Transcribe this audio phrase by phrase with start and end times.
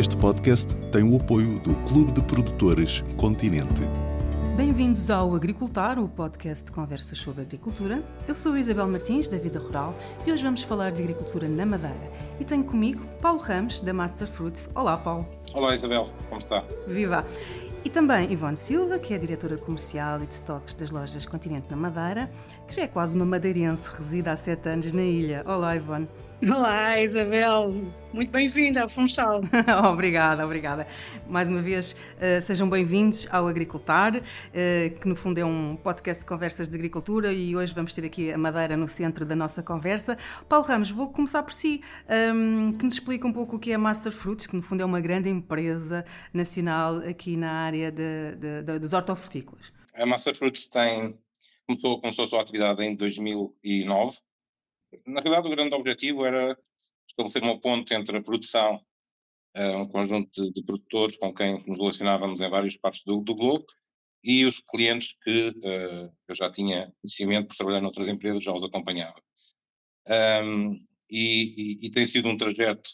[0.00, 3.82] Este podcast tem o apoio do Clube de Produtores Continente.
[4.56, 8.02] Bem-vindos ao Agricultar, o podcast de conversas sobre agricultura.
[8.26, 9.94] Eu sou Isabel Martins, da Vida Rural,
[10.26, 12.10] e hoje vamos falar de agricultura na Madeira.
[12.40, 14.70] E tenho comigo Paulo Ramos, da Master Fruits.
[14.74, 15.28] Olá, Paulo.
[15.52, 16.08] Olá, Isabel.
[16.30, 16.64] Como está?
[16.86, 17.26] Viva!
[17.84, 21.70] E também Ivone Silva, que é a diretora comercial e de estoques das lojas Continente
[21.70, 22.30] na Madeira,
[22.66, 25.44] que já é quase uma madeirense, reside há sete anos na ilha.
[25.46, 26.08] Olá, Ivone.
[26.42, 27.70] Olá, Isabel.
[28.14, 29.42] Muito bem-vinda ao Funchal.
[29.92, 30.86] obrigada, obrigada.
[31.28, 36.22] Mais uma vez, uh, sejam bem-vindos ao Agricultar, uh, que no fundo é um podcast
[36.22, 39.62] de conversas de agricultura e hoje vamos ter aqui a Madeira no centro da nossa
[39.62, 40.16] conversa.
[40.48, 43.74] Paulo Ramos, vou começar por si, um, que nos explica um pouco o que é
[43.74, 48.34] a Master Fruits, que no fundo é uma grande empresa nacional aqui na área de,
[48.36, 49.70] de, de, dos hortofrutícolas.
[49.92, 51.18] A Master Fruits tem,
[51.66, 54.16] começou, começou a sua atividade em 2009
[55.06, 56.56] na realidade, o grande objetivo era
[57.08, 58.80] estabelecer uma ponte entre a produção,
[59.56, 63.34] uh, um conjunto de, de, produtores com quem nos relacionávamos em várias partes do, do
[63.34, 63.66] globo,
[64.22, 68.64] e os clientes que uh, eu já tinha conhecimento por trabalhar noutras empresas, já os
[68.64, 69.20] acompanhava.
[70.08, 70.74] Um,
[71.10, 72.90] e, e, e, tem sido um trajeto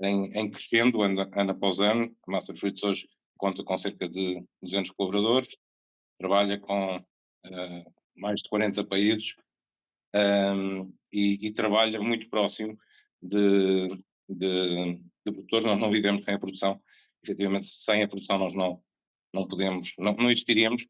[0.00, 2.14] em, em crescendo, ano, ano após ano.
[2.26, 5.48] A Master Fruits hoje conta com cerca de 200 colaboradores,
[6.18, 9.34] trabalha com uh, mais de 40 países
[10.14, 12.76] um, e, e, trabalha muito próximo
[13.20, 13.88] de,
[14.28, 15.66] de, de, produtores.
[15.66, 16.80] Nós não vivemos sem a produção,
[17.22, 18.82] efetivamente, sem a produção nós não,
[19.32, 20.84] não podemos, não, não existiríamos.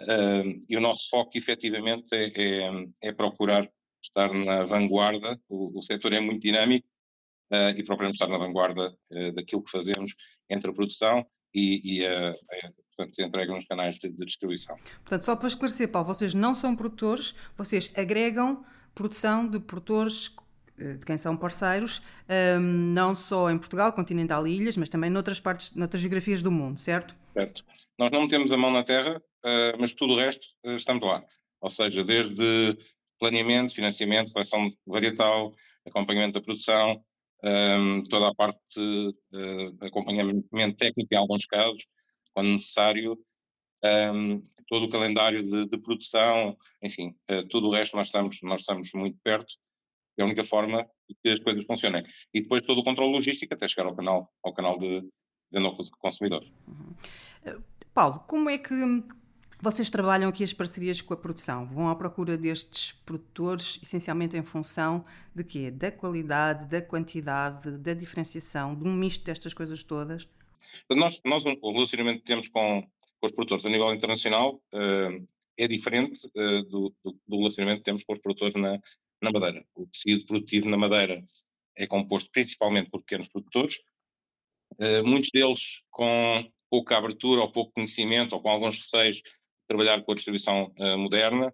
[0.00, 2.70] Uh, e o nosso foco, efetivamente, é, é,
[3.02, 3.70] é procurar
[4.02, 5.38] estar na vanguarda.
[5.48, 6.88] O, o setor é muito dinâmico
[7.52, 10.14] uh, e procuramos estar na vanguarda uh, daquilo que fazemos
[10.48, 12.34] entre a produção e, e a,
[13.00, 14.76] portanto, entrega nos canais de, de, distribuição.
[15.02, 20.34] Portanto, só para esclarecer, Paulo, vocês não são produtores, vocês agregam produção de produtores
[20.78, 25.10] eh, de quem são parceiros, um, não só em Portugal, continental e ilhas, mas também
[25.10, 27.14] noutras partes, noutras geografias do mundo, certo?
[27.32, 27.64] Certo.
[27.98, 31.22] Nós não metemos a mão na terra, uh, mas tudo o resto uh, estamos lá.
[31.60, 32.76] Ou seja, desde
[33.18, 35.54] planeamento, financiamento, seleção varietal,
[35.86, 37.02] acompanhamento da produção,
[37.44, 41.84] um, toda a parte de acompanhamento técnico em alguns casos,
[42.34, 43.18] quando necessário,
[43.84, 48.60] um, todo o calendário de, de produção, enfim, uh, tudo o resto nós estamos, nós
[48.60, 49.54] estamos muito perto,
[50.18, 50.86] é a única forma
[51.22, 52.04] que as coisas funcionem.
[52.32, 55.02] E depois todo o controle logístico até chegar ao canal, ao canal de
[55.50, 56.44] venda ao consumidor.
[56.68, 56.94] Uhum.
[57.46, 58.74] Uh, Paulo, como é que
[59.62, 61.66] vocês trabalham aqui as parcerias com a produção?
[61.66, 65.04] Vão à procura destes produtores essencialmente em função
[65.34, 65.70] de quê?
[65.70, 70.26] Da qualidade, da quantidade, da diferenciação, de um misto destas coisas todas?
[70.90, 75.68] Nós, nós o relacionamento que temos com, com os produtores a nível internacional uh, é
[75.68, 78.78] diferente uh, do, do, do, relacionamento que temos com os produtores na,
[79.22, 79.64] na Madeira.
[79.74, 81.22] O tecido produtivo na Madeira
[81.76, 83.78] é composto principalmente por pequenos produtores,
[84.74, 89.22] uh, muitos deles com pouca abertura ou pouco conhecimento ou com alguns receios de
[89.68, 91.52] trabalhar com a distribuição moderna,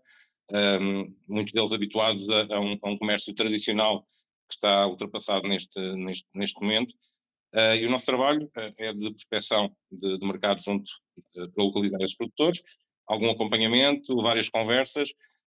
[0.52, 4.06] um, muitos deles habituados a, a, um, a, um, comércio tradicional
[4.48, 6.94] que está ultrapassado neste, neste, neste momento
[7.56, 10.90] Uh, e o nosso trabalho uh, é de prospecção de, de mercado junto
[11.36, 12.62] uh, para localizar esses produtores,
[13.06, 15.08] algum acompanhamento, várias conversas,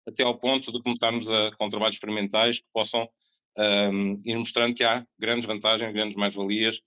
[0.06, 3.08] até ao ponto de começarmos a, com trabalhos experimentais que possam
[3.58, 6.82] um, ir mostrando que há grandes vantagens, grandes mais-valias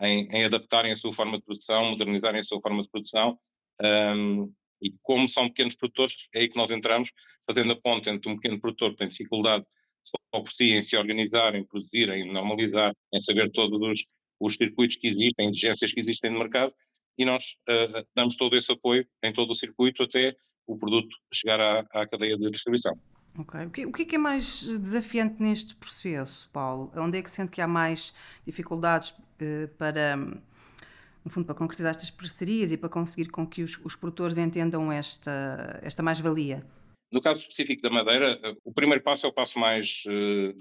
[0.00, 3.38] em, em, adaptarem a sua forma de produção, modernizarem a sua forma de produção.
[3.82, 7.10] Um, e como são pequenos produtores, é aí que nós entramos,
[7.44, 9.64] fazendo a ponte entre um pequeno produtor que tem dificuldade
[10.02, 14.06] só por si em se organizar, em produzir, em normalizar, em saber todos os
[14.40, 16.72] os circuitos que existem, exigências que existem no mercado,
[17.18, 20.34] e nós uh, damos todo esse apoio em todo o circuito até
[20.66, 22.98] o produto chegar à, à cadeia de distribuição.
[23.36, 26.90] O que, o que é mais desafiante neste processo, Paulo?
[26.96, 28.14] Onde é que sente que há mais
[28.46, 33.78] dificuldades uh, para, no fundo, para concretizar estas parcerias e para conseguir com que os,
[33.84, 36.66] os produtores entendam esta, esta mais-valia?
[37.12, 40.56] No caso específico da Madeira, o primeiro passo é o passo mais uh,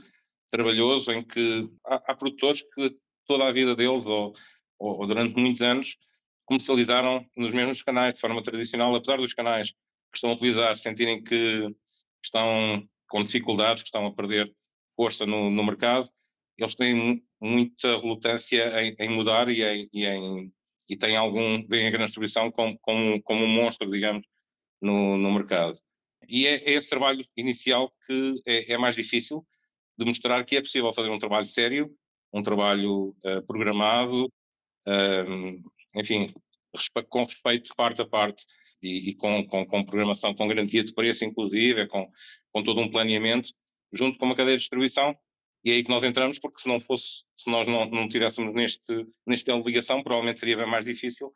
[0.51, 2.97] trabalhoso, em que há, há produtores que
[3.29, 4.33] toda a vida deles, ou,
[4.79, 5.95] ou, ou durante muitos anos,
[6.45, 11.23] comercializaram nos mesmos canais de forma tradicional, apesar dos canais que estão a utilizar sentirem
[11.23, 11.67] que
[12.23, 14.51] estão com dificuldades, que estão a perder
[14.95, 16.09] força no, no mercado,
[16.57, 20.51] eles têm muita relutância em, em mudar e, em, e, em,
[20.89, 24.25] e têm algum, veem a grande distribuição como, como, como um monstro, digamos,
[24.81, 25.77] no, no mercado.
[26.27, 29.45] E é, é, esse trabalho inicial que é, é mais difícil,
[29.95, 31.95] de mostrar que é possível fazer um trabalho sério
[32.33, 34.25] um trabalho uh, programado,
[34.87, 36.33] uh, enfim,
[36.73, 38.45] respe com respeito parte a parte
[38.81, 42.09] e, e com, com, com, programação, com garantia de preço, inclusive, com,
[42.51, 43.49] com todo um planeamento,
[43.91, 45.15] junto com uma cadeia de distribuição.
[45.63, 48.53] E é aí que nós entramos, porque se não fosse, se nós não, não tivéssemos
[48.53, 51.27] neste, neste ligação, provavelmente seria bem mais difícil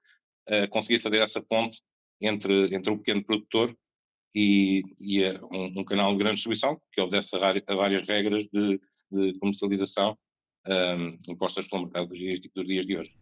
[0.50, 1.82] uh, conseguir fazer essa ponte
[2.22, 3.76] entre, entre o pequeno produtor
[4.34, 8.80] e, e um, um, canal de grande distribuição, que obedece a várias regras de,
[9.12, 10.18] de comercialização
[10.68, 13.14] um, impostas pelo mercado dias, dos dias de hoje.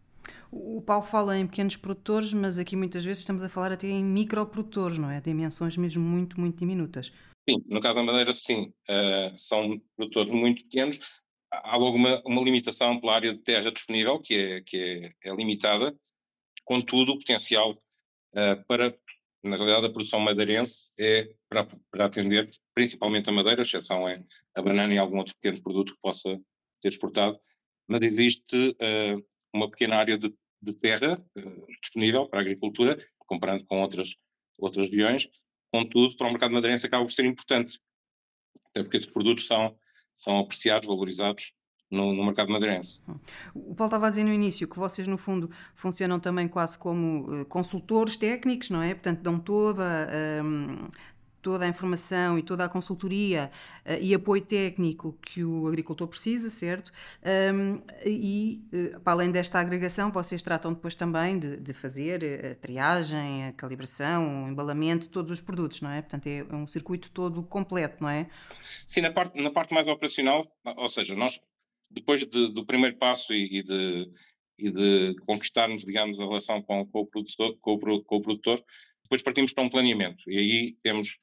[0.50, 4.04] O Paulo fala em pequenos produtores, mas aqui muitas vezes estamos a falar até em
[4.04, 5.20] microprodutores, não é?
[5.20, 7.12] Dimensões mesmo muito, muito diminutas.
[7.48, 8.72] Sim, no caso da Madeira, sim.
[8.88, 11.00] Uh, são produtores muito pequenos.
[11.50, 15.94] Há logo uma, limitação pela área de terra disponível, que é, que é, é limitada.
[16.64, 18.96] Contudo, o potencial uh, para,
[19.42, 24.22] na realidade, a produção madeirense é para, para atender principalmente a madeira, a exceção é
[24.54, 26.40] a banana e algum outro pequeno produto que possa
[26.82, 27.38] ser exportado.
[27.88, 29.24] Mas existe uh,
[29.54, 31.22] uma pequena área de, de terra
[31.80, 34.14] disponível para a agricultura, comparando com outras,
[34.58, 35.28] outras regiões,
[35.72, 37.80] Contudo, para o mercado madeirense acaba por ser importante,
[38.68, 39.74] até porque esses produtos são,
[40.14, 41.50] são apreciados, valorizados
[41.90, 43.00] no, no, mercado madeirense.
[43.54, 47.40] O Paulo estava a dizer no início que vocês, no fundo, funcionam também quase como
[47.40, 48.92] uh, consultores técnicos, não é?
[48.92, 50.10] Portanto, dão toda,
[50.44, 50.90] um,
[51.42, 53.50] toda a informação e toda a consultoria
[53.84, 56.92] uh, e apoio técnico que o agricultor precisa, certo?
[57.54, 62.54] Um, e, uh, para além desta agregação, vocês tratam depois também de, de, fazer a
[62.54, 66.00] triagem, a calibração, o embalamento todos os produtos, não é?
[66.00, 68.30] Portanto, é um circuito todo completo, não é?
[68.86, 71.40] Sim, na parte, na parte mais operacional, ou seja, nós,
[71.90, 74.12] depois de, do primeiro passo e, e de
[74.62, 78.64] e de conquistarmos, digamos, a relação com, com, o produtor, com, o, com o produtor,
[79.02, 80.30] depois partimos para um planeamento.
[80.30, 81.18] E aí temos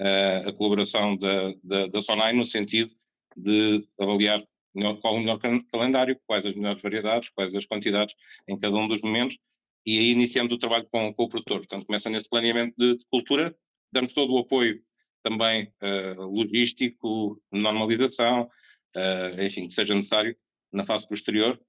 [0.00, 2.92] uh, a colaboração da, da, da SONAI no sentido
[3.36, 4.42] de avaliar
[4.74, 5.38] melhor, qual o melhor
[5.70, 8.14] calendário, quais as melhores variedades, quais as quantidades
[8.48, 9.38] em cada um dos momentos,
[9.84, 11.58] e aí iniciamos o trabalho com, com o produtor.
[11.58, 13.54] Portanto, começa nesse planeamento de, de cultura,
[13.92, 14.82] damos todo o apoio
[15.22, 18.48] também uh, logístico, normalização,
[18.96, 20.36] uh, enfim, que seja necessário
[20.72, 21.60] na fase posterior,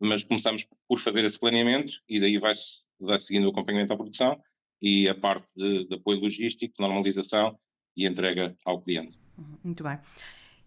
[0.00, 4.40] mas começamos por fazer esse planeamento e daí vai-se vai seguindo o acompanhamento à produção
[4.82, 7.58] e a parte de, de apoio logístico, normalização
[7.98, 9.18] e entrega ao cliente.
[9.36, 9.98] Uhum, muito bem.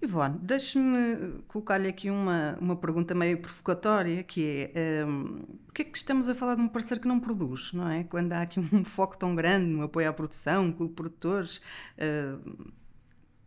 [0.03, 5.95] Ivone, deixe-me colocar-lhe aqui uma, uma pergunta meio provocatória, que é um, porque é que
[5.95, 8.03] estamos a falar de um parceiro que não produz, não é?
[8.03, 11.61] Quando há aqui um foco tão grande no apoio à produção, com produtores,
[11.97, 12.71] uh,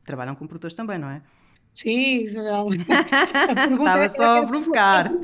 [0.04, 1.22] trabalham com produtores também, não é?
[1.74, 2.68] Sim, Isabel.
[2.78, 5.10] Estava só a provocar.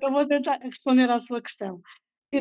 [0.00, 1.82] eu vou tentar responder à sua questão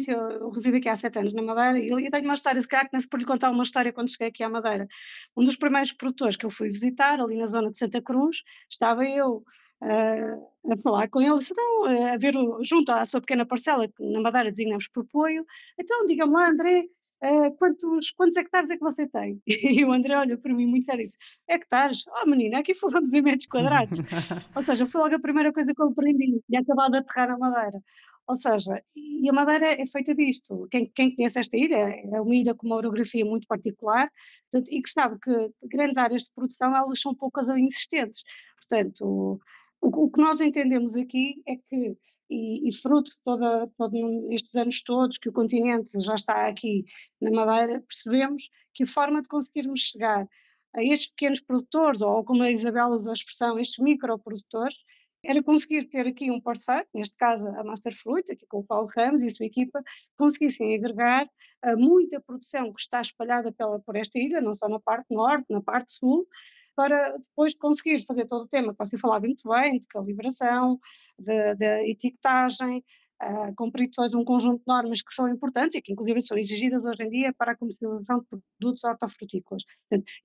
[0.07, 2.99] eu resido aqui há sete anos na Madeira e tenho uma história, se calhar que
[2.99, 4.87] se por lhe contar uma história quando cheguei aqui à Madeira.
[5.35, 9.05] Um dos primeiros produtores que eu fui visitar, ali na zona de Santa Cruz, estava
[9.05, 9.43] eu
[9.81, 14.03] uh, a falar com ele, então, a ver o, junto à sua pequena parcela, que
[14.03, 15.45] na Madeira designamos por apoio,
[15.79, 16.85] então diga-me lá, André,
[17.23, 19.41] Uh, quantos, quantos hectares é que você tem?
[19.47, 21.17] E o André olha para mim muito sério e disse,
[21.47, 22.03] hectares?
[22.21, 23.97] Oh menina, aqui falamos em metros quadrados.
[24.53, 27.37] Ou seja, foi logo a primeira coisa que eu aprendi, e acabado de aterrar na
[27.37, 27.81] Madeira.
[28.27, 30.67] Ou seja, e a Madeira é feita disto.
[30.71, 34.09] Quem, quem conhece esta ilha é uma ilha com uma orografia muito particular
[34.53, 38.23] e que sabe que grandes áreas de produção elas são poucas ou inexistentes.
[38.57, 39.41] Portanto,
[39.81, 41.97] o, o que nós entendemos aqui é que
[42.29, 43.99] e, e, fruto de toda, todos
[44.31, 46.85] estes anos todos que o continente já está aqui
[47.21, 50.27] na Madeira, percebemos que a forma de conseguirmos chegar
[50.75, 54.75] a estes pequenos produtores, ou como a Isabel usa a expressão, estes microprodutores,
[55.23, 58.87] era conseguir ter aqui um parceiro, neste caso a Master Fruit, aqui com o Paulo
[58.95, 59.81] Ramos e a sua equipa,
[60.17, 64.79] conseguissem agregar uh, muita produção que está espalhada pela, por esta ilha, não só na
[64.79, 66.27] parte norte, na parte sul,
[66.75, 70.79] para depois conseguir fazer todo o tema que você falava muito bem, de calibração,
[71.17, 72.83] de, etiquetagem,
[73.21, 76.83] uh, cumprir todo um conjunto de normas que são importantes e que inclusive são exigidas
[76.83, 78.25] hoje em dia para a comercialização de
[78.59, 79.63] produtos hortofrutícolas.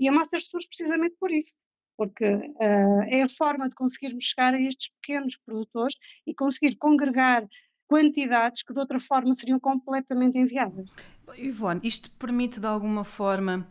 [0.00, 1.52] E a Master surge precisamente por isso,
[1.98, 7.44] porque uh, é a forma de conseguirmos chegar a estes pequenos produtores e conseguir congregar
[7.88, 10.88] quantidades que de outra forma seriam completamente inviáveis.
[11.36, 13.66] Ivone, isto permite de alguma forma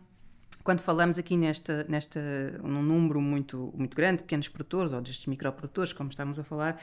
[0.67, 2.19] quando falamos aqui nesta, nesta,
[2.61, 6.77] num número muito, muito grande de pequenos produtores ou destes microprodutores, como estamos a falar,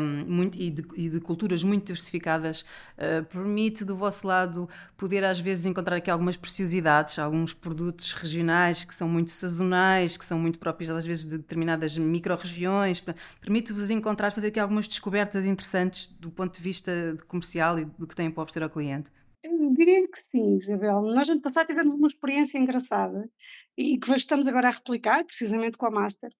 [0.00, 2.62] um, muito, e, de, e, de, culturas muito diversificadas,
[2.98, 8.84] uh, permite do vosso lado poder às vezes encontrar aqui algumas preciosidades, alguns produtos regionais
[8.84, 13.00] que são muito sazonais, que são muito próprios às vezes de determinadas micro-regiões,
[13.40, 16.90] permite-vos encontrar, fazer aqui algumas descobertas interessantes do ponto de vista
[17.28, 19.12] comercial e do que têm para oferecer ao cliente.
[19.44, 21.02] Diria que sim, Isabel.
[21.02, 23.28] Nós ano passado tivemos uma experiência engraçada
[23.76, 26.30] e que estamos agora a replicar, precisamente com a Master.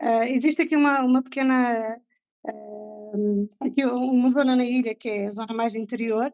[0.00, 1.98] Uh, existe aqui uma, uma pequena,
[2.46, 6.32] uh, aqui uma zona na ilha que é a zona mais interior,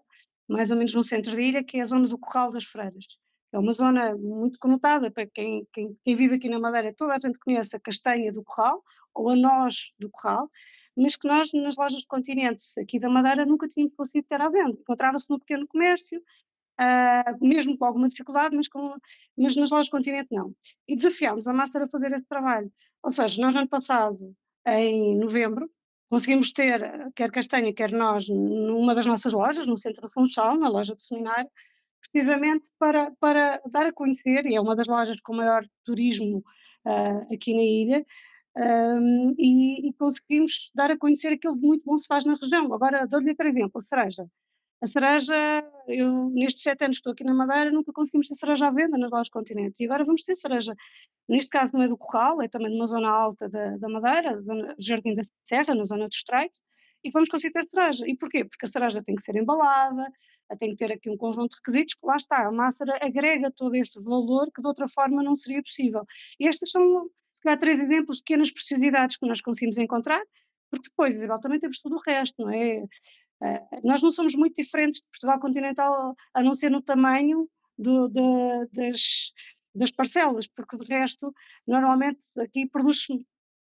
[0.49, 3.06] mais ou menos no centro da ilha, que é a zona do Corral das Freiras.
[3.52, 7.18] é uma zona muito conotada para quem, quem, quem vive aqui na Madeira, toda a
[7.18, 10.49] gente conhece a castanha do Corral, ou a noz do Corral,
[10.97, 14.49] mas que nós nas lojas de continentes aqui da Madeira nunca tínhamos conseguido ter à
[14.49, 14.79] venda.
[14.81, 16.23] Encontrava-se no pequeno comércio,
[16.81, 18.97] uh, mesmo com alguma dificuldade, mas, com,
[19.37, 20.55] mas nas lojas de continente não.
[20.87, 22.73] E desafiámos a Master a fazer esse trabalho.
[23.03, 24.35] Ou seja, nós no ano passado,
[24.67, 25.71] em novembro,
[26.09, 26.81] conseguimos ter,
[27.15, 31.51] quer castanha, quer nós, numa das nossas lojas, no Centro Funchal, na loja do seminário,
[32.13, 36.45] precisamente para, para dar a conhecer, e é uma das lojas com maior turismo
[36.87, 38.07] uh, aqui na ilha,
[38.57, 42.73] um, e, e, conseguimos dar a conhecer aquilo de muito bom se faz na região.
[42.73, 44.27] Agora, dou-lhe outro exemplo, a cereja.
[44.81, 45.35] A cereja,
[45.89, 48.99] eu nestes sete anos que estou aqui na Madeira, nunca conseguimos ter cereja à venda
[48.99, 49.83] nas lojas continente.
[49.83, 50.75] E agora vamos ter cereja.
[51.29, 54.41] Neste caso não é do Corral, é também de uma zona alta da, da Madeira,
[54.43, 56.61] zona, Jardim da Serra, na zona do Estreito,
[57.03, 58.05] e vamos conseguir ter cereja.
[58.07, 58.45] E porquê?
[58.45, 60.07] Porque a cereja tem que ser embalada,
[60.59, 63.75] tem que ter aqui um conjunto de requisitos, que lá está, a massa agrega todo
[63.75, 66.05] esse valor que de outra forma não seria possível.
[66.39, 67.09] E estas são
[67.45, 70.23] calhar, três exemplos de pequenas preciosidades que nós conseguimos encontrar,
[70.71, 72.83] porque depois, Isabel, também temos tudo o resto, não é?
[73.41, 77.49] Uh, nós não somos muito diferentes de Portugal continental, a não ser no tamanho
[77.79, 79.33] do, de, das,
[79.75, 81.35] das parcelas, porque de resto,
[81.67, 83.07] normalmente aqui produz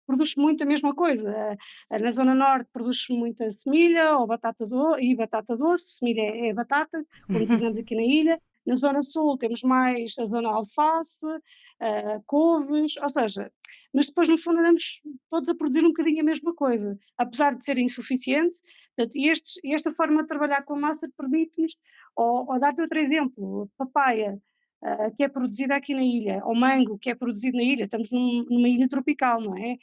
[0.05, 1.57] produz muito a mesma coisa.
[1.89, 6.53] Na Zona Norte produz muita semilha ou batata do, e batata doce, semilha é, é
[6.53, 8.41] batata, como dizemos aqui na ilha.
[8.65, 13.51] Na Zona Sul temos mais a Zona Alface, uh, couves, ou seja,
[13.93, 17.63] mas depois no fundo andamos todos a produzir um bocadinho a mesma coisa, apesar de
[17.63, 18.59] ser insuficiente.
[18.95, 21.75] Portanto, e, estes, esta forma de trabalhar com massa permite-nos,
[22.15, 24.39] ou, ou dar-te outro exemplo, papaya,
[24.81, 28.11] uh, que é produzida aqui na ilha, ou mango, que é produzido na ilha, estamos
[28.11, 29.77] num, numa ilha tropical, não é?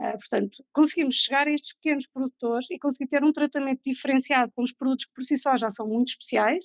[0.00, 4.62] Uh, portanto, conseguimos chegar a estes pequenos produtores e conseguir ter um tratamento diferenciado com
[4.62, 6.64] os produtos que por si só já são muito especiais,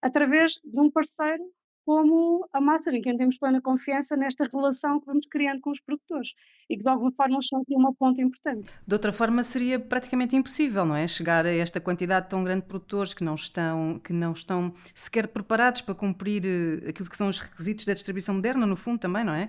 [0.00, 1.44] através de um parceiro
[1.90, 5.80] como a Mater, em quem temos plena confiança nesta relação que vamos criando com os
[5.80, 6.34] produtores
[6.70, 8.70] e que de alguma forma são aqui uma ponta importante.
[8.86, 11.08] De outra forma seria praticamente impossível, não é?
[11.08, 15.26] Chegar a esta quantidade tão grande de produtores que não estão, que não estão sequer
[15.26, 19.24] preparados para cumprir eh, aquilo que são os requisitos da distribuição moderna, no fundo também,
[19.24, 19.48] não é?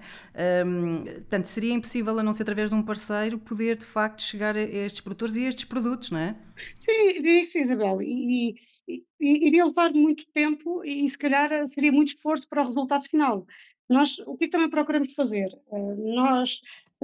[0.65, 4.55] Um, portanto, seria impossível, a não ser através de um parceiro, poder de facto chegar
[4.55, 6.35] a estes produtores e a estes produtos, não é?
[6.79, 8.01] Sim, diria que sim, Isabel.
[8.01, 8.55] E,
[8.87, 13.03] e, e, iria levar muito tempo e, se calhar, seria muito esforço para o resultado
[13.03, 13.45] final.
[13.89, 15.49] Nós, o que, é também procuramos fazer?
[15.67, 16.61] Uh, nós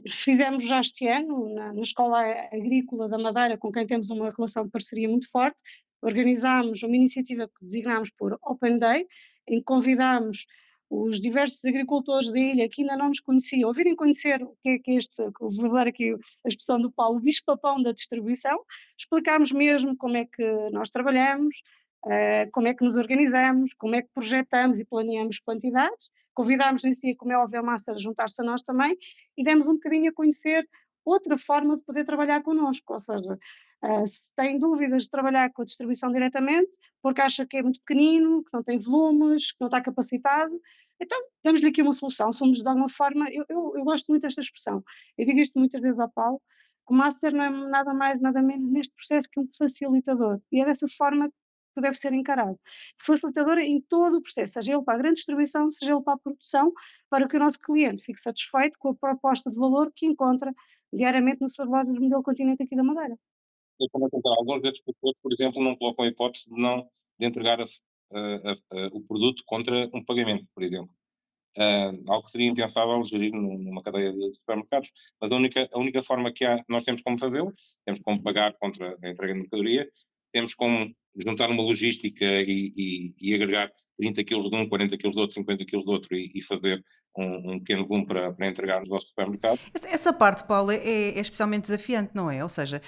[0.07, 4.63] fizemos já este ano, na, na, Escola Agrícola da Madeira, com quem temos uma relação
[4.65, 5.57] de parceria muito forte,
[6.01, 9.07] organizámos uma iniciativa que designámos por Open Day,
[9.47, 10.45] em que convidámos
[10.89, 14.79] os diversos agricultores da ilha que ainda não nos conheciam, ouvirem conhecer o que é
[14.79, 18.57] que este, vou dar aqui a expressão do Paulo, o bicho-papão da distribuição,
[18.97, 21.61] explicámos mesmo como é que nós trabalhamos,
[22.05, 26.93] uh, como é que nos organizamos, como é que projetamos e planeamos quantidades, convidámos em
[26.93, 28.95] si, como é óbvio, a Master a juntar-se a nós também
[29.35, 30.67] e demos um bocadinho a conhecer
[31.03, 33.39] outra forma de poder trabalhar connosco, ou seja,
[33.83, 36.69] uh, se tem dúvidas de trabalhar com a distribuição diretamente,
[37.01, 40.59] porque acha que é muito pequenino, que não tem volumes, que não está capacitado,
[40.99, 44.41] então damos-lhe aqui uma solução, somos de alguma forma, eu, eu, eu, gosto muito desta
[44.41, 44.83] expressão,
[45.17, 46.41] eu digo isto muitas vezes ao Paulo,
[46.89, 50.65] o Master não é nada mais, nada menos neste processo que um facilitador, e é
[50.65, 51.31] dessa forma
[51.77, 52.59] que deve ser encarado.
[52.97, 56.17] Facilitador em todo o processo, seja ele para a grande distribuição, seja ele para a
[56.17, 56.73] produção,
[57.09, 60.53] para que o nosso cliente fique satisfeito com a proposta de valor que encontra
[60.91, 63.17] diariamente no supermercado do modelo continente aqui da Madeira
[63.79, 66.87] eu também contar, alguns destes produtores, por exemplo, não colocam a hipótese de não
[67.19, 70.89] de entregar a, a, a, o produto contra um pagamento, por exemplo.
[71.57, 76.03] Uh, algo que seria impensável gerir numa cadeia de supermercados, mas a única, a única
[76.03, 77.51] forma que há, nós temos como fazê-lo,
[77.83, 79.89] temos como pagar contra a entrega de mercadoria,
[80.31, 85.11] temos como juntar uma logística e, e, e agregar 30 kg de um, 40 kg
[85.11, 86.83] do outro, 50 kg do outro e, e fazer
[87.17, 89.59] um, um, pequeno volume para, para entregar no nosso supermercado.
[89.83, 92.43] Essa, parte, Paulo, é, é especialmente desafiante, não é?
[92.43, 92.81] Ou seja,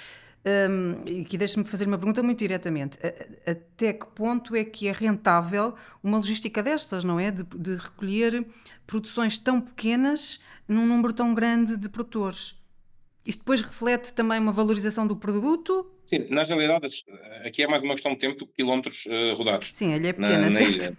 [0.45, 2.97] um, e aqui deixa-me fazer uma pergunta muito diretamente.
[3.45, 7.31] Até que ponto é que é rentável uma logística destas, não é?
[7.31, 8.45] De, de recolher
[8.85, 12.58] produções tão pequenas num número tão grande de produtores.
[13.29, 15.87] Isto depois reflete também uma valorização do produto?
[16.07, 16.87] Sim, na realidade,
[17.45, 19.69] aqui é mais uma questão de tempo do que quilómetros uh, rodados.
[19.71, 20.95] Sim, a ilha é pequena, na, na ilha.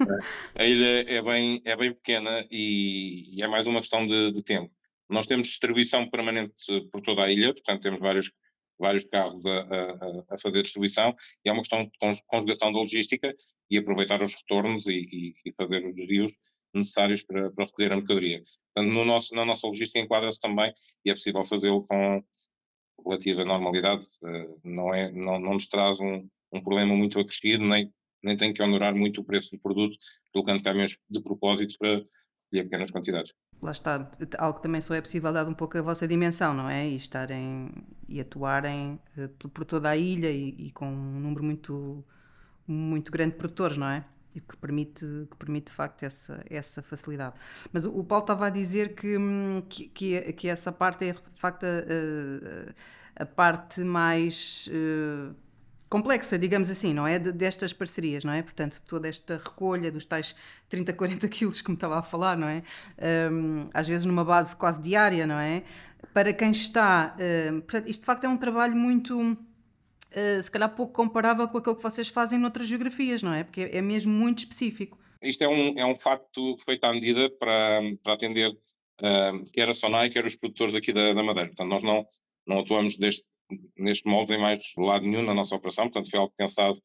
[0.54, 4.44] A ilha é bem, é bem pequena e, e é mais uma questão de, de,
[4.44, 4.70] tempo.
[5.08, 6.54] Nós temos distribuição permanente
[6.92, 8.30] por toda a ilha, portanto temos vários
[8.78, 13.34] vários carros a, a, a, fazer distribuição, e é uma questão de conjugação da logística
[13.68, 16.32] e aproveitar os retornos e, e, e fazer os desvios
[16.74, 18.42] necessários para, para, recolher a mercadoria.
[18.74, 20.72] Portanto, no nosso, na nossa logística enquadra-se também,
[21.04, 22.22] e é possível fazê-lo com
[23.04, 27.92] relativa normalidade, uh, não, é, não, não nos traz um, um problema muito acrescido, nem
[28.22, 29.96] nem tem que honorar muito o preço do produto,
[30.32, 32.04] colocando caminhões de propósito para
[32.50, 33.32] colher pequenas quantidades.
[33.62, 36.68] Lá está, algo que também só é possível dado um pouco a vossa dimensão, não
[36.68, 36.88] é?
[36.88, 37.70] E estarem
[38.08, 42.04] e atuarem uh, por toda a ilha e, e, com um número muito,
[42.66, 44.04] muito grande de produtores, não é?
[44.34, 47.34] E que permite, que permite de facto essa, essa facilidade.
[47.72, 49.88] Mas o, o Paulo estava a dizer que, hum, que,
[50.32, 54.68] que, essa parte é de facto a, a parte mais.
[54.68, 55.34] Uh,
[55.90, 57.18] complexa, digamos assim, não é?
[57.18, 58.40] De, destas parcerias, não é?
[58.42, 60.36] Portanto, toda esta recolha dos tais
[60.68, 62.62] 30, 40 quilos que me estava a falar, não é?
[63.30, 65.64] Um, às vezes numa base quase diária, não é?
[66.14, 67.16] Para quem está.
[67.18, 69.36] Um, portanto, isto de facto é um trabalho muito.
[70.10, 73.44] Uh, se calhar pouco comparável com aquilo que vocês fazem noutras geografias, não é?
[73.44, 74.98] Porque é, é mesmo muito específico.
[75.22, 79.74] Isto é um, é um facto feito à medida para, para atender uh, quer a
[79.74, 81.48] Sonai, quer os produtores aqui da, da Madeira.
[81.48, 82.06] Portanto, nós não,
[82.46, 83.24] não atuamos deste,
[83.76, 86.80] neste molde em mais lado nenhum na nossa operação, portanto foi algo pensado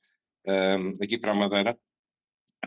[0.48, 1.78] um, aqui para a Madeira,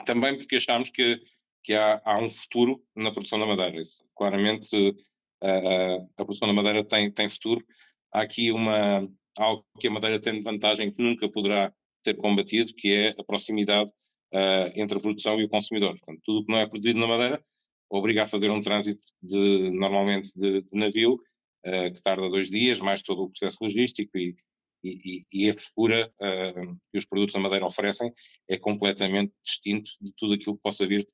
[0.04, 1.20] também porque achámos que,
[1.62, 3.80] que há, há um futuro na produção da Madeira.
[3.80, 7.64] Isso, claramente uh, a produção da Madeira tem, tem futuro.
[8.12, 9.08] Há aqui uma,
[9.42, 13.24] algo que a Madeira tem de vantagem que nunca poderá ser combatido, que é a
[13.24, 13.90] proximidade
[14.34, 15.98] uh, entre a produção e o consumidor.
[15.98, 17.42] Portanto, tudo o que não é produzido na Madeira
[17.90, 22.78] obriga a fazer um trânsito de, normalmente de, de navio uh, que tarda dois dias,
[22.78, 24.36] mais todo o processo logístico e,
[24.84, 28.12] e, e a frescura uh, que os produtos da Madeira oferecem
[28.48, 31.08] é completamente distinto de tudo aquilo que possa vir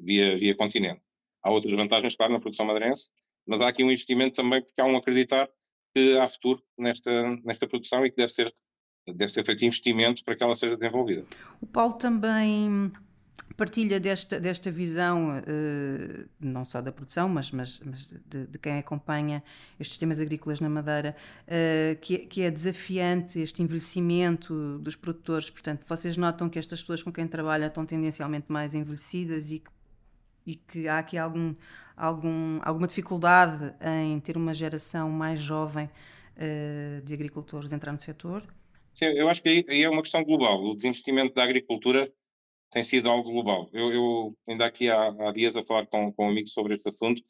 [0.00, 1.00] via, via continente.
[1.42, 3.10] Há outras vantagens, claro, na produção madeirense,
[3.46, 5.48] mas há aqui um investimento também porque há um acreditar
[5.94, 7.10] que há futuro nesta,
[7.44, 8.54] nesta produção e que deve ser,
[9.06, 11.24] deve ser feito investimento para que ela seja desenvolvida.
[11.60, 12.92] O Paulo também
[13.60, 18.78] partilha desta, desta visão, uh, não só da produção, mas, mas, mas de, de, quem
[18.78, 19.42] acompanha
[19.78, 21.14] estes temas agrícolas na Madeira,
[21.46, 25.50] uh, que, que, é desafiante este envelhecimento dos produtores.
[25.50, 29.70] Portanto, vocês notam que estas pessoas com quem trabalha estão tendencialmente mais envelhecidas e que,
[30.46, 31.54] e que há aqui algum,
[32.00, 35.84] algum, alguma dificuldade em ter uma geração mais jovem
[36.36, 38.42] uh, de agricultores entrar no setor?
[38.94, 40.62] Sim, eu acho que aí é uma questão global.
[40.64, 42.10] O desinvestimento da agricultura
[42.70, 43.68] tem sido algo global.
[43.72, 47.22] Eu, eu ainda aqui há, há, dias a falar com, com amigos sobre este assunto,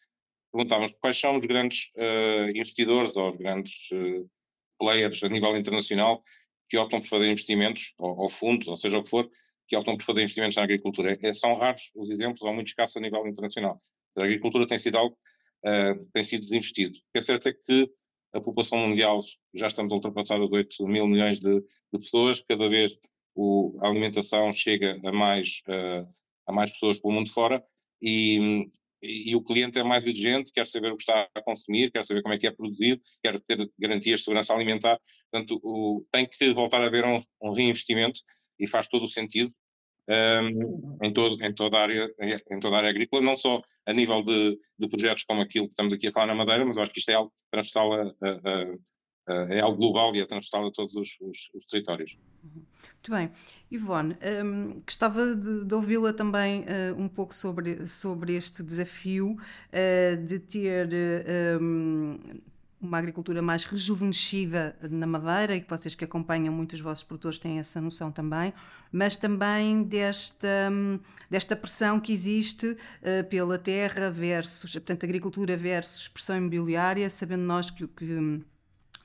[0.52, 4.30] perguntávamos quais são os grandes uh, investidores ou os grandes uh,
[4.78, 6.22] players a nível internacional
[6.68, 9.28] que optam por fazer investimentos, ou, ou, fundos, ou seja o que for,
[9.66, 11.18] que optam por fazer investimentos na agricultura.
[11.20, 13.80] É, são raros os exemplos, ou muito escassos a nível internacional.
[14.16, 15.16] A agricultura tem sido algo
[15.64, 16.96] uh, tem sido desinvestido.
[16.96, 17.90] O que é certo é que
[18.32, 19.20] a população mundial,
[19.54, 22.92] já estamos a ultrapassar os 8 mil milhões de, de pessoas, cada vez
[23.34, 26.08] o, a alimentação chega a mais, uh,
[26.46, 27.62] a mais pessoas pelo mundo fora
[28.00, 28.68] e,
[29.02, 32.04] e, e, o cliente é mais exigente, quer saber o que está a consumir, quer
[32.04, 35.00] saber como é que é produzido, quer ter garantias de segurança alimentar.
[35.30, 38.20] Portanto, o, tem que voltar a haver um, um reinvestimento
[38.58, 39.52] e faz todo o sentido
[40.10, 43.92] um, em, todo, em, toda a área, em toda a área agrícola, não só a
[43.92, 46.92] nível de, de, projetos como aquilo que estamos aqui a falar na Madeira, mas acho
[46.92, 50.72] que isto é algo transversal a, a, a, é algo global e é transversal a
[50.72, 52.16] todos os, os, os territórios.
[52.42, 53.30] Muito bem.
[53.70, 60.24] Ivone, um, gostava de, de ouvi-la também uh, um pouco sobre, sobre este desafio uh,
[60.24, 62.18] de ter uh, um,
[62.80, 67.58] uma agricultura mais rejuvenescida na Madeira e que vocês que acompanham muitos vossos produtores têm
[67.58, 68.54] essa noção também,
[68.90, 70.70] mas também desta,
[71.28, 72.76] desta pressão que existe
[73.28, 78.42] pela terra versus, portanto, agricultura versus pressão imobiliária, sabendo nós que, que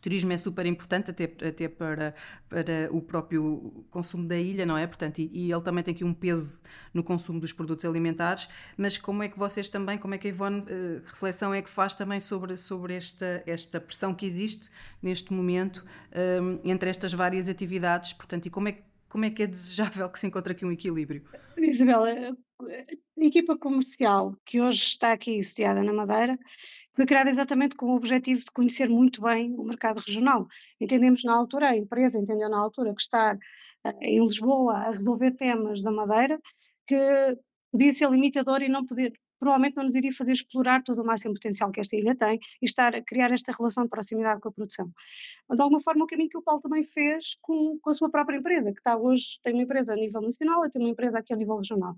[0.06, 2.14] turismo é super importante até, até para,
[2.48, 4.86] para o próprio consumo da ilha, não é?
[4.86, 6.60] Portanto, e, e, ele também tem aqui um peso
[6.94, 10.30] no consumo dos produtos alimentares, mas como é que vocês também, como é que a
[10.30, 14.70] Ivone, uh, reflexão é que faz também sobre, sobre esta, esta pressão que existe
[15.02, 19.30] neste momento um, eh, entre estas várias atividades, portanto, e como é que como é
[19.30, 21.24] que é desejável que se encontre aqui um equilíbrio?
[21.58, 22.36] Isabela,
[23.18, 26.38] equipa comercial que hoje está aqui sediada na Madeira
[26.94, 30.48] foi criada exatamente com o objetivo de conhecer muito bem o mercado regional.
[30.80, 35.32] Entendemos na altura, a empresa entendeu na altura que estar uh, em Lisboa a resolver
[35.32, 36.40] temas da Madeira
[36.88, 36.96] que
[37.72, 41.34] podia ser limitador e não poder, provavelmente não nos iria fazer explorar todo o máximo
[41.34, 44.52] potencial que esta ilha tem e estar a criar esta relação de proximidade com a
[44.52, 44.90] produção.
[45.52, 48.38] De alguma forma, o caminho que o Paulo também fez com, com a sua própria
[48.38, 51.34] empresa, que está hoje, tem uma empresa a nível nacional e tem uma empresa aqui
[51.34, 51.98] a nível regional.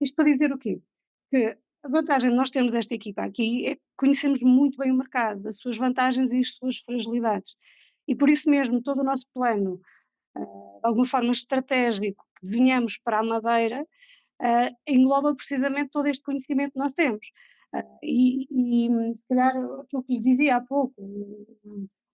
[0.00, 0.80] Isto para dizer o quê?
[1.30, 4.96] Que a vantagem de nós termos esta equipa aqui é que conhecemos muito bem o
[4.96, 7.54] mercado, as suas vantagens e as suas fragilidades.
[8.06, 9.80] E por isso mesmo, todo o nosso plano,
[10.36, 13.82] eh, de alguma forma estratégico, que desenhamos para a Madeira,
[14.40, 17.26] uh, engloba precisamente todo este conhecimento que nós temos.
[17.74, 20.94] Uh, e, e, se calhar aquilo que lhe dizia há pouco,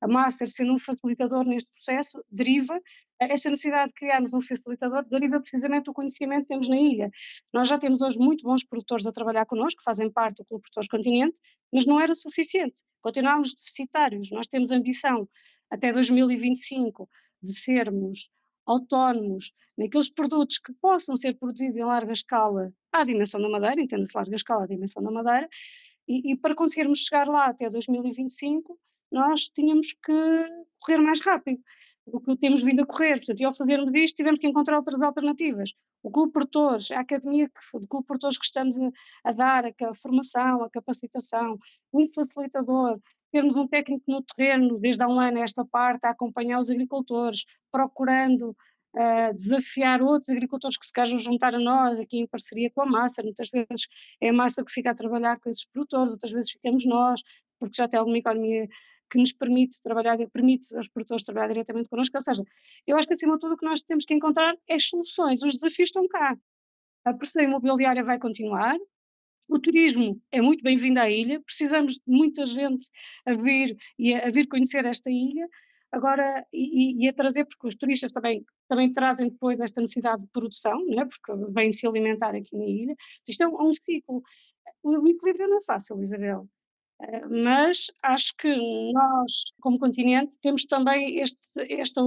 [0.05, 2.79] a Master sendo um facilitador neste processo, deriva,
[3.19, 7.11] esta necessidade de criarmos um facilitador deriva precisamente do conhecimento que temos na ilha.
[7.55, 10.63] Nós já temos hoje muito bons produtores a trabalhar connosco, que fazem parte do Clube
[10.63, 11.35] Produtores Continente,
[11.73, 15.27] mas não era suficiente, continuamos deficitários, nós temos ambição
[15.71, 17.09] até 2025
[17.43, 18.29] de sermos
[18.67, 24.15] autónomos naqueles produtos que possam ser produzidos em larga escala à dimensão da madeira, entenda-se
[24.15, 25.49] larga escala à dimensão da madeira,
[26.07, 28.79] e, e, para conseguirmos chegar lá até 2025,
[29.11, 30.47] nós tínhamos que
[30.81, 31.61] correr mais rápido
[32.07, 33.17] do que temos vindo a correr.
[33.17, 35.73] Portanto, e ao fazermos isto, tivemos que encontrar outras alternativas.
[36.03, 38.91] O Clube Portores, a academia que, do Clube Portores que estamos a,
[39.25, 41.59] a dar, a, formação, a capacitação,
[41.93, 43.01] um facilitador,
[43.33, 47.45] termos um técnico no terreno, desde há um ano esta parte, a acompanhar os agricultores,
[47.73, 52.83] procurando uh, desafiar outros agricultores que se queiram juntar a nós, aqui em parceria com
[52.83, 53.23] a massa.
[53.23, 53.89] Muitas vezes
[54.21, 57.23] é a massa que fica a trabalhar com esses produtores, outras vezes ficamos nós,
[57.59, 58.69] porque já tem alguma economia
[59.15, 62.17] que nos permite trabalhar, permite aos produtores trabalhar diretamente connosco.
[62.17, 62.43] Ou seja,
[62.85, 65.41] eu acho que acima de tudo o que nós temos que encontrar é soluções.
[65.43, 66.37] Os desafios estão cá.
[67.05, 68.77] A pressão imobiliária vai continuar,
[69.47, 72.89] o turismo é muito bem-vindo à ilha, precisamos de muita gente
[73.25, 75.47] a vir e a, a vir conhecer esta ilha,
[75.93, 80.29] agora e, e, a trazer, porque os turistas também, também trazem depois esta necessidade de
[80.29, 82.97] produção, né, porque vêm se alimentar aqui na ilha.
[83.29, 84.23] Isto é um, é um ciclo.
[84.83, 86.49] O equilíbrio não é fácil, Isabel,
[87.29, 88.55] mas acho que
[88.93, 91.39] nós, como continente, temos também este,
[91.73, 92.01] esta,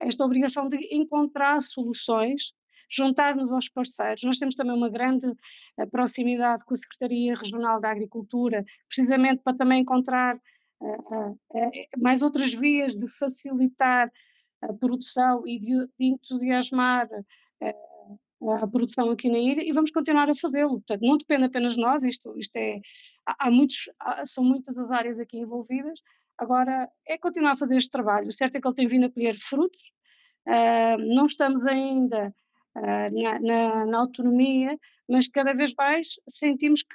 [0.00, 2.52] esta obrigação de encontrar soluções
[2.90, 4.22] juntar-nos aos parceiros.
[4.22, 9.56] Nós temos também uma grande uh, proximidade com a Secretaria Regional da Agricultura, precisamente para
[9.56, 10.36] também encontrar
[10.80, 11.38] uh, uh,
[11.98, 14.12] mais outras vias de facilitar
[14.62, 17.08] a produção e de, de entusiasmar
[18.52, 20.74] a produção aqui na ilha e vamos continuar a fazê-lo.
[20.80, 22.80] Portanto, não depende apenas de nós, isto, isto é,
[23.26, 26.00] há, muitos, há, são muitas as áreas aqui envolvidas,
[26.38, 28.28] agora é continuar a fazer este trabalho.
[28.28, 29.80] O certo é que ele tem vindo a colher frutos,
[30.46, 32.34] uh, não estamos ainda
[32.76, 34.78] uh, na, na, na, autonomia,
[35.08, 36.94] mas cada vez mais sentimos que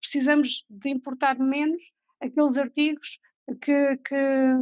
[0.00, 3.18] precisamos de importar menos aqueles artigos
[3.60, 4.54] que, que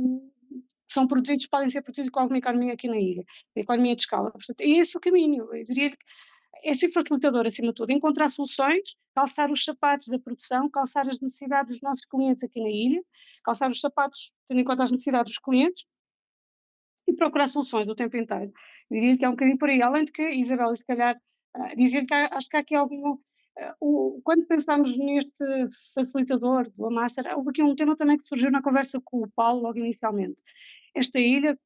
[0.89, 3.25] são produzidos, podem ser produzidos com alguma economia aqui na ilha,
[3.55, 4.31] economia de escala.
[4.31, 5.55] Portanto, é esse o caminho.
[5.55, 5.97] Eu diria que
[6.65, 11.21] é ser facilitador acima de tudo, encontrar soluções, calçar os sapatos da produção, calçar as
[11.21, 13.03] necessidades dos nossos clientes aqui na ilha,
[13.45, 15.85] calçar os sapatos tendo em conta as necessidades dos clientes
[17.07, 18.53] e procurar soluções o tempo inteiro.
[18.91, 19.81] Diria que é um bocadinho por aí.
[19.83, 21.17] Além de que, Isabel, se calhar,
[21.57, 23.19] uh, dizer que há, acho que há aqui algum.
[23.81, 25.45] O, quando pensamos neste
[25.93, 29.63] facilitador do Amacer, houve aqui um tema também que surgiu na conversa com o Paulo
[29.63, 30.39] logo inicialmente.
[30.95, 31.59] Esta ilha,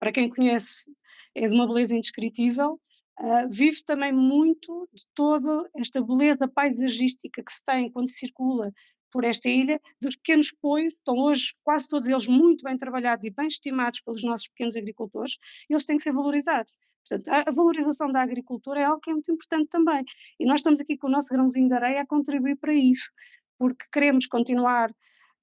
[0.00, 0.90] para quem conhece,
[1.34, 2.80] é de uma beleza indescritível,
[3.20, 8.72] Uh, vive também muito de toda esta beleza paisagística que se tem quando se circula
[9.12, 13.30] por esta ilha, dos pequenos poios, estão hoje quase todos eles muito bem trabalhados e
[13.30, 15.36] bem estimados pelos nossos pequenos agricultores,
[15.68, 16.72] e eles têm que ser valorizados.
[17.06, 20.02] Portanto, a, valorização da agricultura é algo que é muito importante também.
[20.40, 23.10] E nós estamos aqui com o nosso grãozinho de areia a contribuir para isso,
[23.58, 24.90] porque queremos continuar,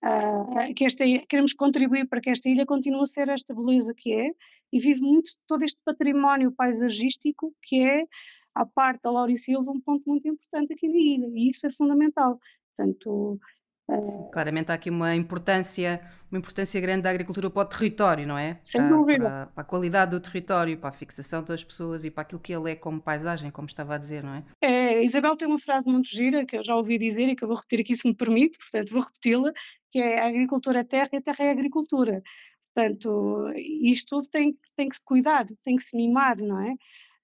[0.04, 4.14] uh, que esta, queremos contribuir para que esta ilha continue a ser esta beleza que
[4.14, 4.32] é,
[4.72, 8.06] e vive muito todo este património paisagístico que é,
[8.54, 11.66] à parte da Laura e Silva, um ponto muito importante aqui na ilha, e isso
[11.66, 12.40] é fundamental.
[12.76, 13.40] Portanto,
[14.04, 16.00] Sim, claramente há aqui uma importância,
[16.32, 18.60] uma importância grande da agricultura para o território, não é?
[18.62, 19.24] Sem para, dúvida.
[19.24, 22.54] Para, para, a qualidade do território, para a fixação das pessoas e para aquilo que
[22.54, 24.44] ele é como paisagem, como estava a dizer, não é?
[24.62, 27.48] é Isabel tem uma frase muito gira que eu já ouvi dizer e que eu
[27.48, 29.52] vou repetir aqui se me permite, portanto vou repeti-la,
[29.92, 32.22] que é a agricultura é terra e a terra é agricultura.
[32.74, 33.52] Portanto,
[33.84, 36.74] isto tudo tem, tem que se cuidar, tem que se mimar, não é?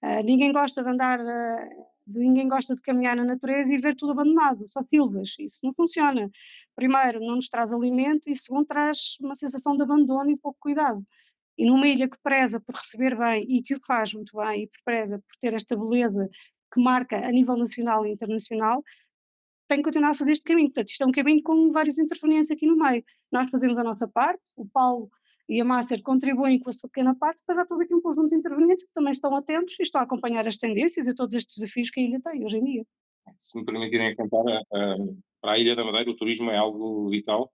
[0.02, 1.20] Uh, ninguém gosta de andar...
[1.20, 5.34] Uh, ninguém gosta de caminhar na natureza e ver tudo abandonado, só silvas.
[5.38, 6.30] Isso não funciona.
[6.74, 11.04] Primeiro, não nos traz alimento e segundo, traz uma sensação de abandono e pouco cuidado.
[11.58, 14.66] E numa ilha que preza por receber bem e que o faz muito bem e
[14.68, 16.28] que preza por ter esta beleza
[16.72, 18.82] que marca a nível nacional e internacional,
[19.68, 20.68] tem que continuar a fazer este caminho.
[20.68, 23.02] Portanto, isto é um caminho com vários intervenientes aqui no meio.
[23.32, 25.10] Nós fazemos a nossa parte, o Paulo
[25.48, 28.28] e a Master contribuem com a sua pequena parte, depois há todo aqui um conjunto
[28.28, 31.56] de intervenientes que também estão atentos e estão a acompanhar as tendências e todos estes
[31.56, 32.84] desafios que a ilha tem hoje em dia.
[33.42, 34.44] Se me permitirem apontar,
[35.40, 37.52] para a Ilha da Madeira o turismo é algo vital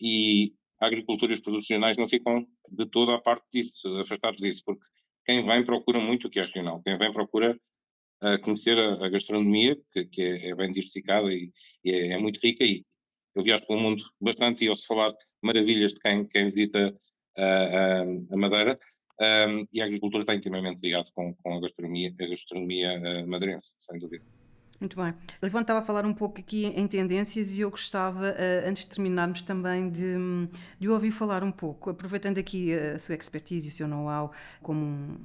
[0.00, 4.40] e a agricultura e os produtos regionais não ficam de toda a parte disso, afastados
[4.40, 4.84] disso, porque
[5.24, 7.58] quem vem procura muito o que é regional, quem vem procura
[8.22, 11.50] uh, conhecer a, a, gastronomia, que, que é, é, bem diversificada e,
[11.84, 12.84] e é, é, muito rica e
[13.34, 16.94] eu viajo pelo mundo bastante e ouço falar maravilhas de quem, quem visita
[17.38, 18.78] a, Madeira,
[19.20, 23.74] um, e a agricultura está intimamente ligada com, com a gastronomia, a gastronomia uh, madeirense,
[23.78, 24.24] sem dúvida.
[24.78, 25.14] Muito bem.
[25.42, 28.90] Ivan estava a falar um pouco aqui em tendências e eu gostava, uh, antes de
[28.90, 30.16] terminarmos, também de,
[30.78, 34.84] de ouvir falar um pouco, aproveitando aqui a sua expertise e o seu know-how como
[34.84, 35.18] um,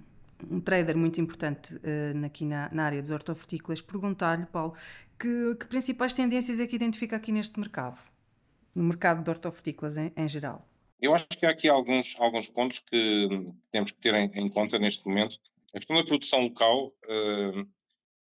[0.50, 1.78] um, trader muito importante
[2.26, 4.74] aqui na, na, área dos hortofrutícolas, perguntar-lhe, Paulo,
[5.20, 8.00] que, que, principais tendências é que identifica aqui neste mercado,
[8.74, 10.71] no mercado de hortofrutícolas em, em geral?
[11.02, 13.28] Eu acho que há aqui alguns, alguns pontos que
[13.72, 15.38] temos que ter em, em conta neste momento.
[15.74, 17.68] A questão da produção local, uh,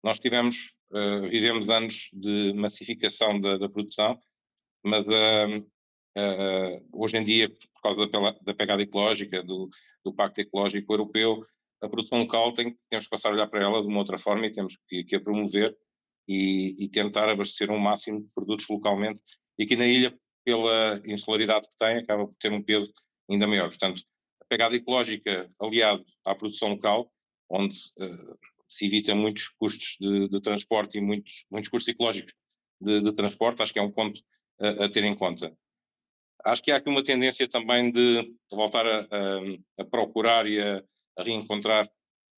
[0.03, 4.19] nós tivemos uh, vivemos anos de massificação da, da produção,
[4.83, 5.67] mas uh,
[6.93, 9.69] hoje em dia, por causa da, da pegada ecológica, do,
[10.05, 11.45] do, Pacto Ecológico Europeu,
[11.83, 14.47] a produção local tem, temos que passar a olhar para ela de uma outra forma
[14.47, 15.77] e temos que, que a promover
[16.27, 19.23] e, e, tentar abastecer um máximo de produtos localmente.
[19.59, 22.93] E aqui na ilha, pela insularidade que tem, acaba por ter um peso
[23.31, 23.69] ainda maior.
[23.69, 24.03] Portanto,
[24.41, 27.11] a pegada ecológica aliado à produção local,
[27.49, 32.35] onde uh, se evita muitos custos de, de transporte e muitos, muitos custos ecológicos
[32.81, 34.21] de, de transporte, acho que é um ponto
[34.61, 35.57] a, a, ter em conta.
[36.45, 40.61] Acho que há aqui uma tendência também de, de voltar a, a, a, procurar e
[40.61, 40.83] a,
[41.19, 41.89] reencontrar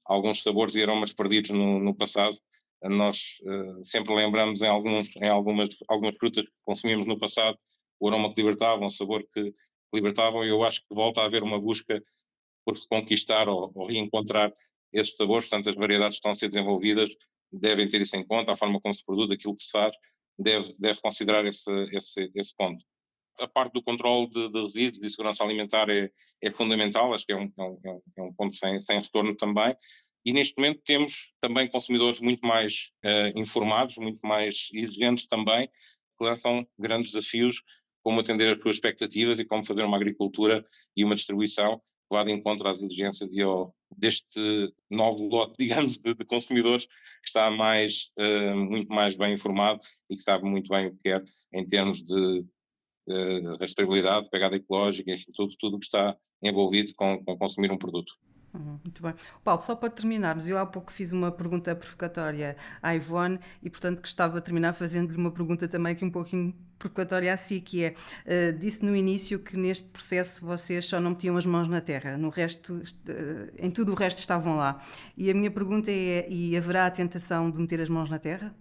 [0.05, 2.37] alguns sabores e aromas perdidos no, no passado.
[2.85, 7.59] Nós uh, sempre lembramos em, alguns, em algumas, algumas frutas que consumimos no passado
[7.99, 9.55] o aroma que libertavam, o sabor que
[9.93, 12.03] libertavam, e eu acho que volta a haver uma busca
[12.65, 14.53] por reconquistar ou, ou reencontrar
[14.93, 17.11] esses sabores, portanto, as variedades que estão a ser desenvolvidas
[17.53, 19.95] devem ter isso em conta, a forma como se produz, aquilo que se faz,
[20.39, 22.85] deve, deve considerar esse, esse, esse ponto.
[23.39, 26.11] A parte do controle de, de resíduos e segurança alimentar é,
[26.43, 29.75] é fundamental, acho que é um, é um, é um ponto sem, sem retorno também.
[30.25, 36.25] E neste momento temos também consumidores muito mais uh, informados, muito mais exigentes também, que
[36.25, 37.63] lançam grandes desafios
[38.07, 40.65] como atender as suas expectativas e como fazer uma agricultura
[40.97, 43.29] e uma distribuição que vá de encontro às exigências
[43.99, 49.81] deste novo lote, digamos, de, de consumidores que está mais, uh, muito mais bem informado
[50.09, 52.45] e que sabe muito bem o que quer em termos de
[53.09, 58.15] uh, rastreabilidade, pegada ecológica, enfim, tudo, tudo que está envolvido com, com consumir um produto.
[58.59, 59.15] Muito bem.
[59.45, 64.01] Paulo, só para terminarmos, eu há pouco fiz uma pergunta provocatória à Ivone e, portanto,
[64.01, 67.95] gostava de terminar fazendo-lhe uma pergunta também aqui um pouquinho provocatória a si, que é,
[68.27, 72.17] uh, disse no início que neste processo vocês só não metiam as mãos na terra,
[72.17, 72.83] no resto, uh,
[73.59, 74.85] em tudo o resto estavam lá.
[75.17, 78.55] E a minha pergunta é, e haverá a tentação de meter as mãos na terra?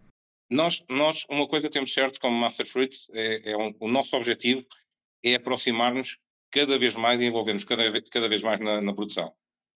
[0.50, 4.64] Nós, nós uma coisa temos certo como Master Fruits, é, é um, o nosso objetivo
[5.24, 6.20] é aproximar-nos
[6.52, 9.34] cada vez mais e envolver-nos cada, cada vez mais na, na produção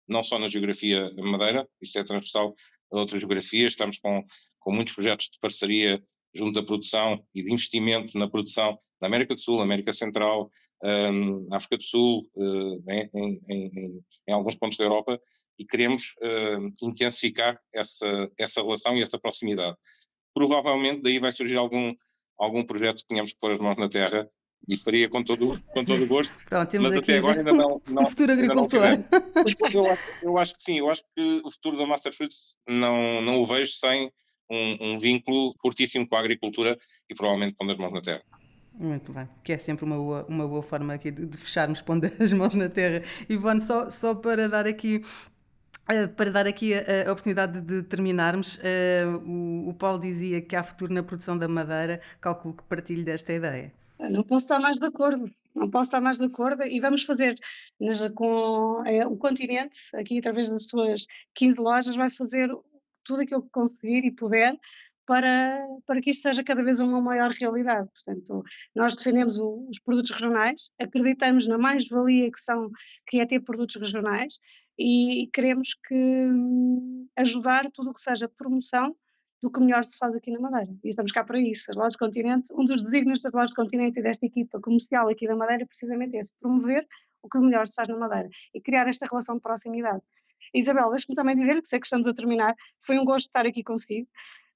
[0.08, 2.54] não só na geografia madeira, isto é transversal
[2.90, 4.24] a outras geografias, estamos com,
[4.58, 6.02] com muitos projetos de parceria
[6.34, 10.50] junto da produção e de investimento na produção na América do Sul, América Central,
[10.82, 15.20] um, África do Sul, uh, em, em, em, em, alguns pontos da Europa,
[15.58, 19.76] e queremos uh, intensificar essa, essa relação e essa proximidade.
[20.32, 21.94] Provavelmente daí vai surgir algum,
[22.38, 24.28] algum projeto que tenhamos que pôr as mãos na terra
[24.68, 26.34] e faria com todo, com todo o gosto.
[26.46, 28.80] Pronto, temos mas aqui até agora ainda não, não, um futuro agricultor.
[28.84, 33.22] Eu acho, eu acho, que sim, eu acho que o futuro da Master Fruits não,
[33.22, 34.12] não o vejo sem
[34.50, 36.78] um, um vínculo fortíssimo com a agricultura
[37.08, 38.22] e provavelmente pondo as mãos na terra.
[38.74, 42.08] Muito bem, que é sempre uma boa, uma boa forma aqui de, de fecharmos pondo
[42.20, 43.02] as mãos na terra.
[43.28, 45.02] Ivone, só, só para dar aqui
[45.90, 50.92] Uh, para dar aqui a, oportunidade de terminarmos, uh, o, Paulo dizia que há futuro
[50.92, 53.72] na produção da madeira, calculo que partilhe desta ideia.
[53.98, 57.38] Não posso estar mais de acordo, não posso estar mais de acordo e vamos fazer
[58.14, 62.48] com é, o continente, aqui através das suas 15 lojas, vai fazer
[63.04, 64.56] tudo aquilo que conseguir e puder
[65.08, 67.88] para, para que isto seja cada vez uma maior realidade.
[67.90, 72.70] Portanto, nós defendemos o, os produtos regionais, acreditamos na mais-valia que, são,
[73.06, 74.34] que é ter produtos regionais
[74.78, 78.94] e queremos que hum, ajudar tudo o que seja promoção
[79.42, 80.72] do que melhor se faz aqui na Madeira.
[80.82, 81.70] E estamos cá para isso.
[81.70, 85.08] As Lojas do Continente, um dos desígnios das Lojas do Continente e desta equipa comercial
[85.08, 86.86] aqui da Madeira é precisamente esse, promover
[87.22, 90.02] o que melhor se faz na Madeira e criar esta relação de proximidade.
[90.54, 93.62] Isabel, deixe-me também dizer que sei que estamos a terminar, foi um gosto estar aqui
[93.62, 94.08] consigo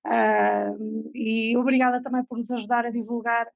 [0.06, 3.46] uh, e obrigada também por nos ajudar a divulgar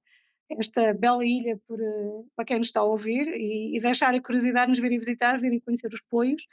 [0.50, 4.20] esta bela ilha por, uh, para quem nos está a ouvir e, e deixar a
[4.20, 6.46] curiosidade de nos virem visitar, virem conhecer os poios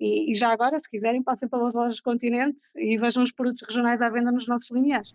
[0.00, 4.00] e, e, já agora, se quiserem, passem pelas lojas continente e vejam os produtos regionais
[4.00, 5.14] à venda nos nossos lineares.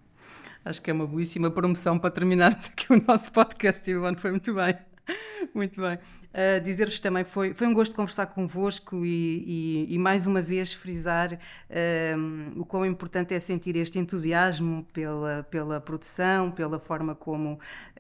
[0.64, 4.54] Acho que é uma belíssima promoção para terminarmos aqui o nosso podcast, Ivan, foi muito
[4.54, 4.95] bem.
[5.54, 5.96] Muito bem.
[5.96, 10.74] Uh, Dizer-vos também, foi, foi um gosto conversar convosco e, e, e mais uma vez
[10.74, 17.60] frisar uh, o quão importante é sentir este entusiasmo pela, pela produção, pela forma como,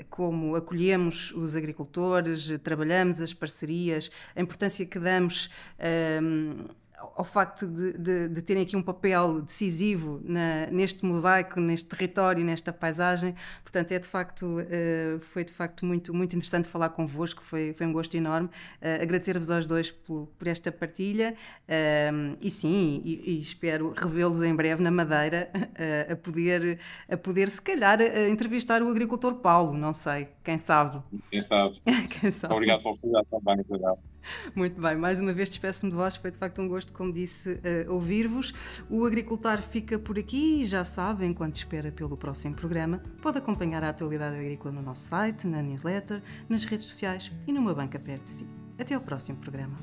[0.09, 5.49] como acolhemos os agricultores, trabalhamos as parcerias, a importância que damos.
[5.79, 6.84] Uh,
[7.15, 12.43] ao facto de, de, de, terem aqui um papel decisivo na, neste mosaico, neste território,
[12.43, 13.35] nesta paisagem.
[13.63, 17.85] Portanto, é de facto, uh, foi de facto muito, muito interessante falar convosco, foi, foi
[17.85, 18.47] um gosto enorme.
[18.81, 21.35] Uh, Agradecer-vos aos dois por, por esta partilha
[21.67, 25.49] uh, e sim, e, e espero revê-los em breve na Madeira,
[26.09, 26.79] a, poder,
[27.09, 31.01] a poder, se calhar, entrevistar o agricultor Paulo, não sei, quem sabe.
[31.29, 31.79] Quem sabe.
[32.19, 32.53] quem sabe.
[32.53, 34.14] Obrigado pela oportunidade também, obrigado.
[34.55, 37.51] Muito bem, mais uma vez despeço-me de vós, foi de facto um gosto, como disse,
[37.51, 38.53] uh, ouvir-vos.
[38.89, 43.83] O Agricultar fica por aqui e já sabe, enquanto espera pelo próximo programa, pode acompanhar
[43.83, 48.23] a atualidade agrícola no nosso site, na newsletter, nas redes sociais e numa banca perto
[48.23, 48.47] de si.
[48.77, 49.77] Até ao próximo programa.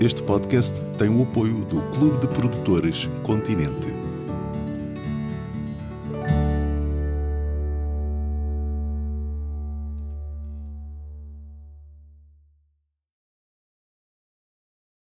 [0.00, 4.09] Este podcast tem o apoio do Clube de Produtores Continente.